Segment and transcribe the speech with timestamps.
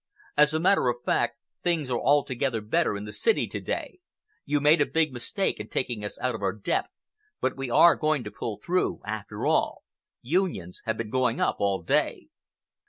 [0.35, 3.99] As a matter of fact, things are altogether better in the city to day.
[4.45, 6.89] You made a big mistake in taking us out of our depth,
[7.39, 9.83] but we are going to pull through, after all.
[10.23, 12.29] 'Unions' have been going up all day."